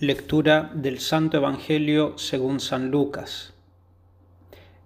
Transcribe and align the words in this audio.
Lectura 0.00 0.70
del 0.74 1.00
Santo 1.00 1.38
Evangelio 1.38 2.18
según 2.18 2.60
San 2.60 2.92
Lucas. 2.92 3.52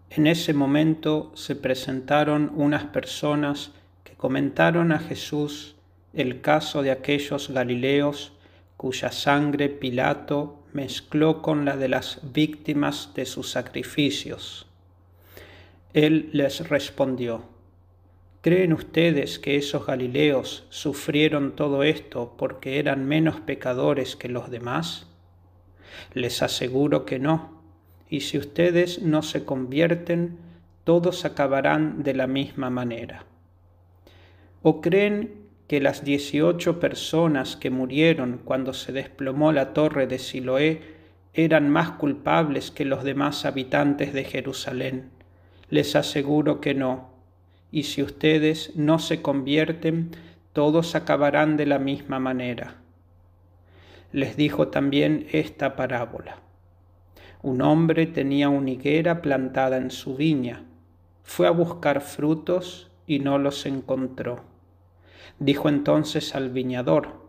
En 0.08 0.27
ese 0.27 0.54
momento 0.54 1.33
se 1.35 1.54
presentaron 1.54 2.50
unas 2.54 2.85
personas 2.85 3.72
que 4.04 4.14
comentaron 4.14 4.90
a 4.90 4.98
Jesús 4.98 5.77
el 6.14 6.40
caso 6.40 6.80
de 6.80 6.93
aquellos 6.93 7.51
Galileos 7.51 8.33
cuya 8.79 9.12
sangre 9.12 9.69
Pilato 9.69 10.65
mezcló 10.72 11.42
con 11.42 11.67
la 11.67 11.76
de 11.76 11.90
las 11.90 12.21
víctimas 12.33 13.10
de 13.15 13.26
sus 13.26 13.51
sacrificios. 13.51 14.67
Él 15.92 16.30
les 16.33 16.66
respondió, 16.70 17.45
¿Creen 18.43 18.73
ustedes 18.73 19.38
que 19.38 19.55
esos 19.55 19.87
Galileos 19.87 20.66
sufrieron 20.69 21.55
todo 21.55 21.84
esto 21.84 22.34
porque 22.37 22.80
eran 22.80 23.07
menos 23.07 23.38
pecadores 23.38 24.16
que 24.16 24.29
los 24.29 24.51
demás? 24.51 25.07
Les 26.12 26.43
aseguro 26.43 27.05
que 27.07 27.21
no, 27.21 27.63
y 28.11 28.23
si 28.23 28.39
ustedes 28.39 29.01
no 29.01 29.23
se 29.23 29.45
convierten, 29.45 30.39
todos 30.83 31.25
acabarán 31.25 32.02
de 32.02 32.15
la 32.15 32.27
misma 32.27 32.69
manera. 32.69 33.27
¿O 34.63 34.80
creen 34.80 35.47
que 35.69 35.80
las 35.80 36.02
dieciocho 36.02 36.80
personas 36.80 37.55
que 37.55 37.71
murieron 37.71 38.41
cuando 38.45 38.74
se 38.74 38.91
desplomó 38.91 39.52
la 39.52 39.73
torre 39.73 40.09
de 40.09 40.19
Siloé 40.19 40.80
eran 41.33 41.71
más 41.71 41.93
culpables 41.93 42.73
que 42.73 42.87
los 42.87 43.05
demás 43.05 43.45
habitantes 43.45 44.13
de 44.13 44.24
Jerusalén? 44.24 45.11
Les 45.71 45.95
aseguro 45.95 46.61
que 46.61 46.74
no 46.74 47.12
y 47.73 47.85
si 47.85 48.03
ustedes 48.03 48.77
no 48.77 48.99
se 48.99 49.23
convierten, 49.23 50.11
todos 50.53 50.95
acabarán 50.95 51.57
de 51.57 51.65
la 51.65 51.79
misma 51.79 52.21
manera. 52.21 52.77
Les 54.13 54.37
dijo 54.37 54.69
también 54.69 55.27
esta 55.33 55.75
parábola. 55.75 56.37
Un 57.43 57.63
hombre 57.63 58.07
tenía 58.07 58.51
una 58.51 58.71
higuera 58.71 59.23
plantada 59.23 59.79
en 59.79 59.91
su 59.91 60.15
viña. 60.15 60.65
Fue 61.24 61.49
a 61.49 61.51
buscar 61.51 62.02
frutos 62.02 62.91
y 63.07 63.21
no 63.21 63.38
los 63.38 63.65
encontró. 63.65 64.44
Dijo 65.39 65.70
entonces 65.70 66.34
al 66.34 66.50
viñador, 66.50 67.22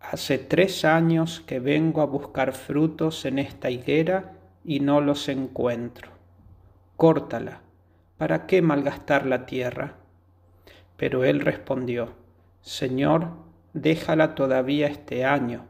Hace 0.00 0.38
tres 0.38 0.84
años 0.84 1.40
que 1.40 1.58
vengo 1.58 2.00
a 2.00 2.06
buscar 2.06 2.52
frutos 2.52 3.24
en 3.24 3.40
esta 3.40 3.68
higuera 3.68 4.34
y 4.64 4.78
no 4.78 5.00
los 5.00 5.28
encuentro. 5.28 6.12
Córtala 6.96 7.62
¿para 8.18 8.46
qué 8.46 8.60
malgastar 8.60 9.24
la 9.24 9.46
tierra? 9.46 9.94
Pero 10.96 11.24
él 11.24 11.40
respondió, 11.40 12.14
Señor, 12.60 13.30
déjala 13.72 14.34
todavía 14.34 14.88
este 14.88 15.24
año. 15.24 15.66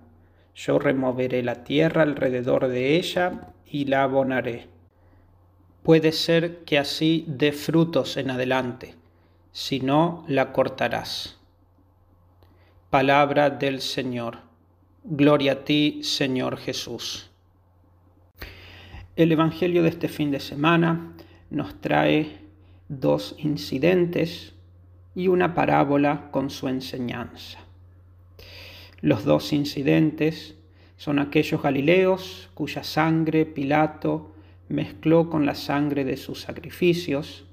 Yo 0.55 0.79
removeré 0.79 1.43
la 1.43 1.63
tierra 1.63 2.03
alrededor 2.03 2.67
de 2.67 2.97
ella 2.97 3.53
y 3.67 3.85
la 3.85 4.03
abonaré. 4.03 4.67
Puede 5.83 6.11
ser 6.13 6.65
que 6.65 6.79
así 6.79 7.25
dé 7.29 7.53
frutos 7.53 8.17
en 8.17 8.31
adelante, 8.31 8.95
si 9.53 9.81
no 9.81 10.25
la 10.27 10.53
cortarás. 10.53 11.39
Palabra 12.91 13.51
del 13.51 13.81
Señor. 13.81 14.39
Gloria 15.05 15.53
a 15.53 15.65
ti, 15.65 16.01
Señor 16.03 16.57
Jesús. 16.57 17.31
El 19.15 19.33
Evangelio 19.33 19.83
de 19.83 19.91
este 19.91 20.09
fin 20.09 20.31
de 20.31 20.41
semana 20.41 21.13
nos 21.51 21.81
trae 21.81 22.39
dos 22.89 23.35
incidentes 23.39 24.55
y 25.15 25.29
una 25.29 25.55
parábola 25.55 26.31
con 26.31 26.51
su 26.51 26.69
enseñanza. 26.69 27.59
Los 29.01 29.25
dos 29.25 29.53
incidentes 29.53 30.57
son 30.97 31.19
aquellos 31.19 31.63
Galileos 31.63 32.51
cuya 32.55 32.83
sangre 32.83 33.47
Pilato 33.47 34.33
mezcló 34.69 35.31
con 35.31 35.47
la 35.47 35.55
sangre 35.55 36.05
de 36.05 36.17
sus 36.17 36.41
sacrificios, 36.41 37.45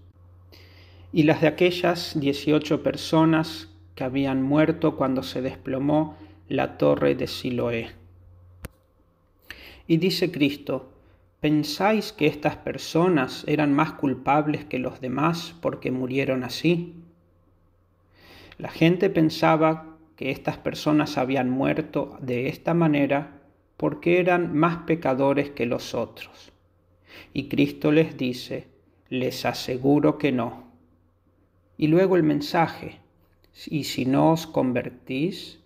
y 1.13 1.23
las 1.23 1.39
de 1.39 1.47
aquellas 1.47 2.19
dieciocho 2.19 2.83
personas 2.83 3.69
que 3.95 4.03
habían 4.03 4.41
muerto 4.41 4.97
cuando 4.97 5.23
se 5.23 5.41
desplomó 5.41 6.17
la 6.49 6.77
torre 6.77 7.15
de 7.15 7.27
Siloé. 7.27 7.91
Y 9.87 9.97
dice 9.97 10.31
Cristo, 10.31 10.91
¿Pensáis 11.41 12.13
que 12.13 12.27
estas 12.27 12.55
personas 12.55 13.43
eran 13.45 13.73
más 13.73 13.91
culpables 13.93 14.65
que 14.65 14.79
los 14.79 15.01
demás 15.01 15.53
porque 15.61 15.91
murieron 15.91 16.43
así? 16.43 16.95
La 18.57 18.69
gente 18.69 19.09
pensaba 19.09 19.97
que 20.15 20.31
estas 20.31 20.57
personas 20.57 21.17
habían 21.17 21.49
muerto 21.49 22.17
de 22.21 22.47
esta 22.47 22.73
manera 22.73 23.41
porque 23.75 24.19
eran 24.19 24.55
más 24.55 24.85
pecadores 24.87 25.49
que 25.49 25.65
los 25.65 25.93
otros. 25.93 26.53
Y 27.33 27.49
Cristo 27.49 27.91
les 27.91 28.17
dice, 28.17 28.67
les 29.09 29.45
aseguro 29.45 30.17
que 30.17 30.31
no. 30.31 30.71
Y 31.77 31.87
luego 31.87 32.15
el 32.15 32.23
mensaje, 32.23 32.99
y 33.67 33.83
si 33.83 34.05
no 34.05 34.31
os 34.31 34.47
convertís, 34.47 35.59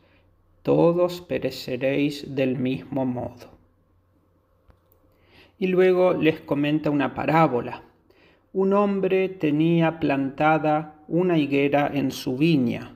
todos 0.64 1.22
pereceréis 1.22 2.36
del 2.36 2.58
mismo 2.58 3.06
modo 3.06 3.59
y 5.60 5.68
luego 5.68 6.14
les 6.14 6.40
comenta 6.40 6.90
una 6.90 7.14
parábola. 7.14 7.84
Un 8.54 8.74
hombre 8.74 9.30
tenía 9.30 10.00
plantada 10.00 10.96
una 11.08 11.38
higuera 11.38 11.92
en 11.94 12.12
su 12.12 12.38
viña. 12.38 12.96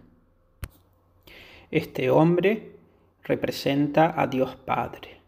Este 1.70 2.10
hombre 2.10 2.72
representa 3.24 4.20
a 4.20 4.28
Dios 4.28 4.56
Padre. 4.56 5.20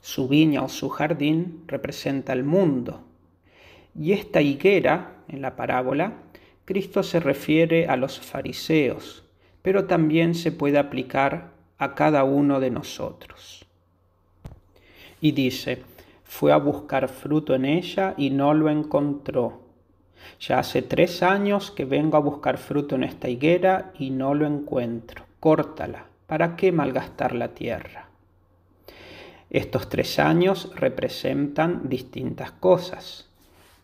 Su 0.00 0.28
viña 0.28 0.62
o 0.62 0.68
su 0.68 0.88
jardín 0.88 1.64
representa 1.66 2.32
el 2.32 2.44
mundo. 2.44 3.04
Y 3.98 4.12
esta 4.12 4.40
higuera, 4.40 5.16
en 5.28 5.42
la 5.42 5.56
parábola, 5.56 6.14
Cristo 6.64 7.02
se 7.02 7.20
refiere 7.20 7.86
a 7.86 7.96
los 7.96 8.20
fariseos, 8.20 9.24
pero 9.62 9.86
también 9.86 10.34
se 10.34 10.52
puede 10.52 10.78
aplicar 10.78 11.50
a 11.78 11.94
cada 11.94 12.24
uno 12.24 12.60
de 12.60 12.70
nosotros. 12.70 13.66
Y 15.20 15.32
dice, 15.32 15.82
fue 16.32 16.50
a 16.50 16.56
buscar 16.56 17.10
fruto 17.10 17.54
en 17.54 17.66
ella 17.66 18.14
y 18.16 18.30
no 18.30 18.54
lo 18.54 18.70
encontró. 18.70 19.60
Ya 20.40 20.60
hace 20.60 20.80
tres 20.80 21.22
años 21.22 21.70
que 21.70 21.84
vengo 21.84 22.16
a 22.16 22.20
buscar 22.20 22.56
fruto 22.56 22.94
en 22.94 23.04
esta 23.04 23.28
higuera 23.28 23.92
y 23.98 24.08
no 24.08 24.32
lo 24.32 24.46
encuentro. 24.46 25.26
Córtala. 25.40 26.06
¿Para 26.26 26.56
qué 26.56 26.72
malgastar 26.72 27.34
la 27.34 27.48
tierra? 27.48 28.08
Estos 29.50 29.90
tres 29.90 30.18
años 30.18 30.72
representan 30.74 31.90
distintas 31.90 32.50
cosas. 32.52 33.28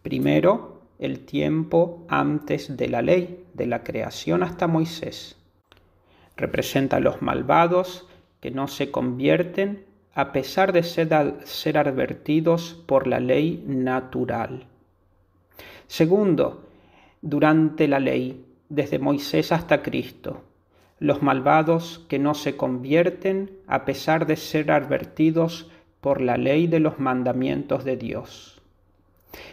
Primero, 0.00 0.80
el 0.98 1.26
tiempo 1.26 2.06
antes 2.08 2.78
de 2.78 2.88
la 2.88 3.02
ley, 3.02 3.44
de 3.52 3.66
la 3.66 3.84
creación 3.84 4.42
hasta 4.42 4.66
Moisés. 4.66 5.36
Representa 6.34 6.96
a 6.96 7.00
los 7.00 7.20
malvados 7.20 8.08
que 8.40 8.50
no 8.50 8.68
se 8.68 8.90
convierten 8.90 9.84
a 10.14 10.32
pesar 10.32 10.72
de 10.72 10.82
ser, 10.82 11.78
advertidos 11.78 12.82
por 12.86 13.06
la 13.06 13.20
ley 13.20 13.62
natural. 13.66 14.66
Segundo, 15.86 16.68
durante 17.22 17.88
la 17.88 18.00
ley, 18.00 18.44
desde 18.68 18.98
Moisés 18.98 19.52
hasta 19.52 19.82
Cristo, 19.82 20.42
los 20.98 21.22
malvados 21.22 22.04
que 22.08 22.18
no 22.18 22.34
se 22.34 22.56
convierten 22.56 23.50
a 23.66 23.84
pesar 23.84 24.26
de 24.26 24.36
ser 24.36 24.70
advertidos 24.70 25.70
por 26.00 26.20
la 26.20 26.36
ley 26.36 26.66
de 26.66 26.80
los 26.80 26.98
mandamientos 26.98 27.84
de 27.84 27.96
Dios. 27.96 28.60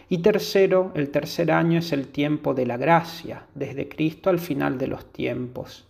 Y 0.10 0.20
tercero, 0.20 0.92
el 0.96 1.10
tercer 1.10 1.52
año 1.52 1.80
es 1.80 1.92
el 1.92 2.08
tiempo 2.08 2.54
de 2.54 2.66
la 2.66 2.78
gracia, 2.78 3.44
desde 3.56 3.90
Cristo 3.90 4.30
al 4.30 4.40
final 4.40 4.78
de 4.78 4.88
los 4.88 5.12
tiempos. 5.12 5.88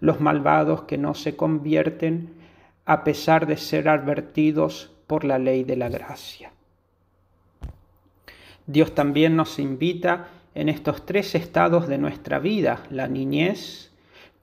Los 0.00 0.20
malvados 0.20 0.82
que 0.82 0.98
no 0.98 1.14
se 1.14 1.36
convierten 1.36 2.41
a 2.92 3.04
pesar 3.04 3.46
de 3.46 3.56
ser 3.56 3.88
advertidos 3.88 4.90
por 5.06 5.24
la 5.24 5.38
ley 5.38 5.64
de 5.64 5.76
la 5.76 5.88
gracia. 5.88 6.52
Dios 8.66 8.94
también 8.94 9.34
nos 9.34 9.58
invita 9.58 10.28
en 10.54 10.68
estos 10.68 11.06
tres 11.06 11.34
estados 11.34 11.88
de 11.88 11.96
nuestra 11.96 12.38
vida, 12.38 12.82
la 12.90 13.08
niñez, 13.08 13.92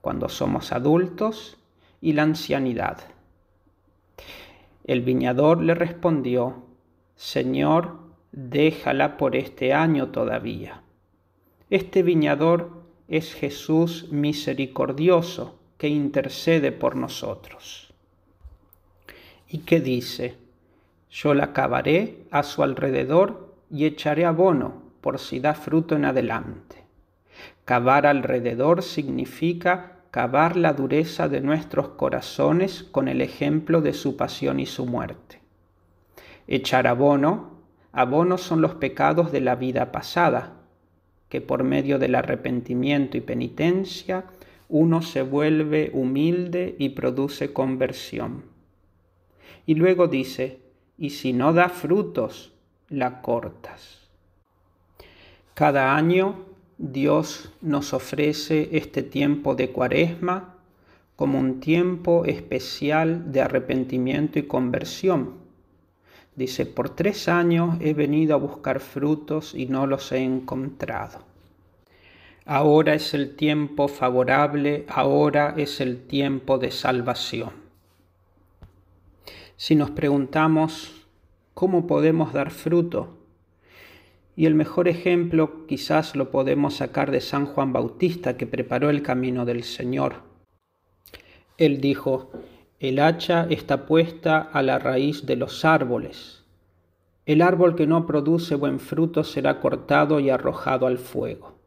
cuando 0.00 0.28
somos 0.28 0.72
adultos, 0.72 1.58
y 2.00 2.14
la 2.14 2.24
ancianidad. 2.24 2.98
El 4.82 5.02
viñador 5.02 5.62
le 5.62 5.76
respondió, 5.76 6.64
Señor, 7.14 7.98
déjala 8.32 9.16
por 9.16 9.36
este 9.36 9.74
año 9.74 10.08
todavía. 10.08 10.82
Este 11.68 12.02
viñador 12.02 12.82
es 13.06 13.32
Jesús 13.32 14.08
misericordioso 14.10 15.56
que 15.78 15.86
intercede 15.86 16.72
por 16.72 16.96
nosotros 16.96 17.89
y 19.50 19.58
que 19.58 19.80
dice, 19.80 20.36
yo 21.10 21.34
la 21.34 21.52
cavaré 21.52 22.18
a 22.30 22.42
su 22.44 22.62
alrededor 22.62 23.54
y 23.70 23.84
echaré 23.84 24.24
abono 24.24 24.82
por 25.00 25.18
si 25.18 25.40
da 25.40 25.54
fruto 25.54 25.96
en 25.96 26.04
adelante. 26.04 26.84
Cavar 27.64 28.06
alrededor 28.06 28.82
significa 28.82 29.96
cavar 30.10 30.56
la 30.56 30.72
dureza 30.72 31.28
de 31.28 31.40
nuestros 31.40 31.90
corazones 31.90 32.82
con 32.82 33.08
el 33.08 33.20
ejemplo 33.20 33.80
de 33.80 33.92
su 33.92 34.16
pasión 34.16 34.60
y 34.60 34.66
su 34.66 34.86
muerte. 34.86 35.40
Echar 36.46 36.86
abono, 36.86 37.60
abono 37.92 38.38
son 38.38 38.60
los 38.60 38.74
pecados 38.74 39.30
de 39.32 39.40
la 39.40 39.54
vida 39.54 39.92
pasada, 39.92 40.54
que 41.28 41.40
por 41.40 41.62
medio 41.62 41.98
del 41.98 42.16
arrepentimiento 42.16 43.16
y 43.16 43.20
penitencia 43.20 44.24
uno 44.68 45.02
se 45.02 45.22
vuelve 45.22 45.90
humilde 45.92 46.74
y 46.78 46.90
produce 46.90 47.52
conversión. 47.52 48.49
Y 49.66 49.74
luego 49.74 50.08
dice, 50.08 50.60
y 50.98 51.10
si 51.10 51.32
no 51.32 51.52
da 51.52 51.68
frutos, 51.68 52.52
la 52.88 53.22
cortas. 53.22 54.08
Cada 55.54 55.94
año 55.94 56.46
Dios 56.78 57.52
nos 57.60 57.92
ofrece 57.92 58.70
este 58.72 59.02
tiempo 59.02 59.54
de 59.54 59.70
cuaresma 59.70 60.56
como 61.16 61.38
un 61.38 61.60
tiempo 61.60 62.24
especial 62.24 63.30
de 63.30 63.42
arrepentimiento 63.42 64.38
y 64.38 64.44
conversión. 64.44 65.34
Dice, 66.34 66.64
por 66.64 66.88
tres 66.88 67.28
años 67.28 67.76
he 67.80 67.92
venido 67.92 68.34
a 68.34 68.38
buscar 68.38 68.80
frutos 68.80 69.54
y 69.54 69.66
no 69.66 69.86
los 69.86 70.12
he 70.12 70.18
encontrado. 70.18 71.18
Ahora 72.46 72.94
es 72.94 73.12
el 73.12 73.36
tiempo 73.36 73.86
favorable, 73.86 74.86
ahora 74.88 75.54
es 75.58 75.82
el 75.82 76.06
tiempo 76.06 76.56
de 76.56 76.70
salvación. 76.70 77.59
Si 79.62 79.74
nos 79.74 79.90
preguntamos, 79.90 80.90
¿cómo 81.52 81.86
podemos 81.86 82.32
dar 82.32 82.50
fruto? 82.50 83.18
Y 84.34 84.46
el 84.46 84.54
mejor 84.54 84.88
ejemplo 84.88 85.66
quizás 85.66 86.16
lo 86.16 86.30
podemos 86.30 86.76
sacar 86.76 87.10
de 87.10 87.20
San 87.20 87.44
Juan 87.44 87.70
Bautista, 87.70 88.38
que 88.38 88.46
preparó 88.46 88.88
el 88.88 89.02
camino 89.02 89.44
del 89.44 89.64
Señor. 89.64 90.22
Él 91.58 91.82
dijo, 91.82 92.30
el 92.78 93.00
hacha 93.00 93.48
está 93.50 93.84
puesta 93.84 94.38
a 94.38 94.62
la 94.62 94.78
raíz 94.78 95.26
de 95.26 95.36
los 95.36 95.66
árboles. 95.66 96.42
El 97.26 97.42
árbol 97.42 97.76
que 97.76 97.86
no 97.86 98.06
produce 98.06 98.54
buen 98.54 98.80
fruto 98.80 99.24
será 99.24 99.60
cortado 99.60 100.20
y 100.20 100.30
arrojado 100.30 100.86
al 100.86 100.96
fuego. 100.96 101.58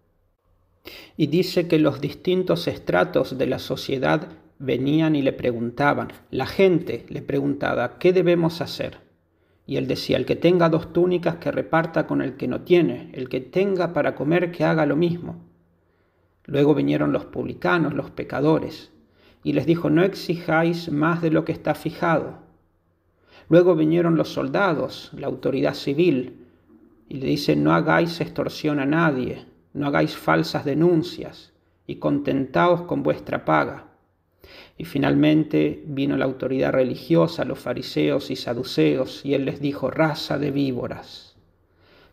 Y 1.15 1.27
dice 1.27 1.67
que 1.67 1.77
los 1.77 2.01
distintos 2.01 2.67
estratos 2.67 3.37
de 3.37 3.45
la 3.45 3.59
sociedad 3.59 4.29
venían 4.59 5.15
y 5.15 5.21
le 5.21 5.33
preguntaban, 5.33 6.09
la 6.31 6.45
gente 6.45 7.05
le 7.09 7.21
preguntaba, 7.21 7.97
¿qué 7.99 8.13
debemos 8.13 8.61
hacer? 8.61 8.99
Y 9.65 9.77
él 9.77 9.87
decía, 9.87 10.17
el 10.17 10.25
que 10.25 10.35
tenga 10.35 10.69
dos 10.69 10.91
túnicas 10.91 11.37
que 11.37 11.51
reparta 11.51 12.05
con 12.05 12.21
el 12.21 12.35
que 12.35 12.47
no 12.47 12.61
tiene, 12.61 13.09
el 13.13 13.29
que 13.29 13.39
tenga 13.39 13.93
para 13.93 14.15
comer 14.15 14.51
que 14.51 14.65
haga 14.65 14.85
lo 14.85 14.95
mismo. 14.95 15.37
Luego 16.45 16.75
vinieron 16.75 17.13
los 17.13 17.25
publicanos, 17.25 17.93
los 17.93 18.11
pecadores, 18.11 18.91
y 19.43 19.53
les 19.53 19.65
dijo, 19.65 19.89
no 19.89 20.03
exijáis 20.03 20.91
más 20.91 21.21
de 21.21 21.31
lo 21.31 21.45
que 21.45 21.53
está 21.53 21.75
fijado. 21.75 22.39
Luego 23.49 23.75
vinieron 23.75 24.15
los 24.15 24.29
soldados, 24.29 25.11
la 25.13 25.27
autoridad 25.27 25.73
civil, 25.73 26.45
y 27.07 27.17
le 27.17 27.27
dicen, 27.27 27.63
no 27.63 27.73
hagáis 27.73 28.19
extorsión 28.19 28.79
a 28.79 28.85
nadie, 28.85 29.45
no 29.73 29.87
hagáis 29.87 30.15
falsas 30.15 30.65
denuncias, 30.65 31.53
y 31.87 31.95
contentaos 31.95 32.83
con 32.83 33.03
vuestra 33.03 33.45
paga. 33.45 33.92
Y 34.77 34.85
finalmente 34.85 35.83
vino 35.85 36.17
la 36.17 36.25
autoridad 36.25 36.73
religiosa, 36.73 37.45
los 37.45 37.59
fariseos 37.59 38.31
y 38.31 38.35
saduceos, 38.35 39.25
y 39.25 39.33
él 39.33 39.45
les 39.45 39.59
dijo, 39.59 39.89
raza 39.89 40.37
de 40.37 40.51
víboras, 40.51 41.35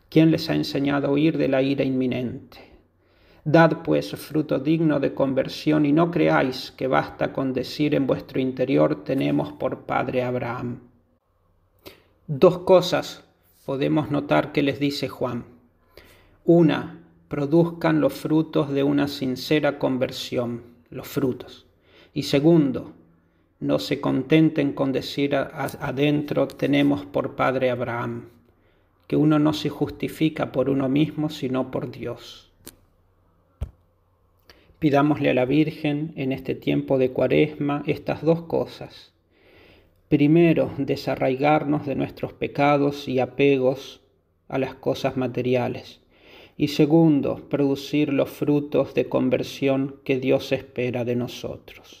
¿quién 0.09 0.31
les 0.31 0.49
ha 0.49 0.55
enseñado 0.55 1.07
a 1.07 1.11
huir 1.11 1.37
de 1.37 1.47
la 1.47 1.61
ira 1.61 1.83
inminente? 1.83 2.71
Dad 3.43 3.81
pues 3.83 4.11
fruto 4.11 4.59
digno 4.59 4.99
de 4.99 5.15
conversión 5.15 5.85
y 5.87 5.91
no 5.91 6.11
creáis 6.11 6.71
que 6.71 6.85
basta 6.85 7.33
con 7.33 7.53
decir 7.53 7.95
en 7.95 8.05
vuestro 8.05 8.39
interior 8.39 9.03
tenemos 9.03 9.51
por 9.53 9.85
padre 9.85 10.21
Abraham. 10.21 10.81
Dos 12.27 12.59
cosas 12.59 13.23
podemos 13.65 14.11
notar 14.11 14.51
que 14.51 14.61
les 14.61 14.79
dice 14.79 15.07
Juan. 15.07 15.45
Una, 16.45 17.01
produzcan 17.29 17.99
los 17.99 18.13
frutos 18.13 18.69
de 18.69 18.83
una 18.83 19.07
sincera 19.07 19.79
conversión, 19.79 20.63
los 20.89 21.07
frutos. 21.07 21.65
Y 22.13 22.23
segundo, 22.23 22.93
no 23.61 23.77
se 23.77 24.01
contenten 24.01 24.73
con 24.73 24.91
decir 24.91 25.35
adentro 25.35 26.47
tenemos 26.47 27.05
por 27.05 27.35
Padre 27.35 27.69
Abraham, 27.69 28.29
que 29.07 29.15
uno 29.15 29.39
no 29.39 29.53
se 29.53 29.69
justifica 29.69 30.51
por 30.51 30.69
uno 30.69 30.89
mismo, 30.89 31.29
sino 31.29 31.69
por 31.69 31.91
Dios. 31.91 32.51
Pidámosle 34.79 35.29
a 35.29 35.33
la 35.35 35.45
Virgen 35.45 36.11
en 36.15 36.31
este 36.31 36.55
tiempo 36.55 36.97
de 36.97 37.11
cuaresma 37.11 37.83
estas 37.85 38.23
dos 38.23 38.41
cosas. 38.41 39.13
Primero, 40.09 40.71
desarraigarnos 40.79 41.85
de 41.85 41.93
nuestros 41.93 42.33
pecados 42.33 43.07
y 43.07 43.19
apegos 43.19 44.01
a 44.49 44.57
las 44.57 44.73
cosas 44.73 45.17
materiales. 45.17 46.01
Y 46.57 46.69
segundo, 46.69 47.47
producir 47.47 48.11
los 48.11 48.31
frutos 48.31 48.95
de 48.95 49.07
conversión 49.07 49.97
que 50.03 50.19
Dios 50.19 50.51
espera 50.51 51.05
de 51.05 51.15
nosotros. 51.15 52.00